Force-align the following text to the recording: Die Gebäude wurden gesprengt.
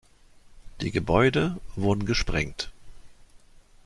Die 0.81 0.89
Gebäude 0.89 1.57
wurden 1.75 2.07
gesprengt. 2.07 2.71